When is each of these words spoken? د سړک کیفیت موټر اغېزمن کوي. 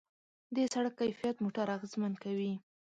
د 0.55 0.57
سړک 0.73 0.93
کیفیت 1.01 1.35
موټر 1.43 1.67
اغېزمن 1.77 2.13
کوي. 2.23 2.51